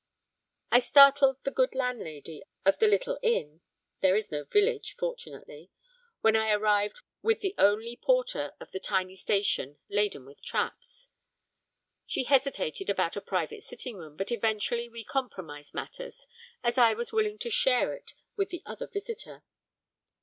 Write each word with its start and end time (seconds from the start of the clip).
I 0.71 0.79
startled 0.79 1.37
the 1.43 1.51
good 1.51 1.75
landlady 1.75 2.41
of 2.65 2.79
the 2.79 2.87
little 2.87 3.19
inn 3.21 3.61
(there 3.99 4.15
is 4.15 4.31
no 4.31 4.45
village 4.45 4.95
fortunately) 4.97 5.69
when 6.21 6.35
I 6.35 6.49
arrived 6.53 7.01
with 7.21 7.41
the 7.41 7.53
only 7.59 7.97
porter 7.97 8.55
of 8.59 8.71
the 8.71 8.79
tiny 8.79 9.15
station 9.15 9.77
laden 9.89 10.25
with 10.25 10.41
traps. 10.41 11.09
She 12.07 12.23
hesitated 12.23 12.89
about 12.89 13.15
a 13.15 13.21
private 13.21 13.61
sitting 13.61 13.95
room, 13.95 14.17
but 14.17 14.31
eventually 14.31 14.89
we 14.89 15.03
compromised 15.03 15.75
matters, 15.75 16.25
as 16.63 16.79
I 16.79 16.95
was 16.95 17.13
willing 17.13 17.37
to 17.37 17.51
share 17.51 17.93
it 17.93 18.15
with 18.35 18.49
the 18.49 18.63
other 18.65 18.87
visitor. 18.87 19.43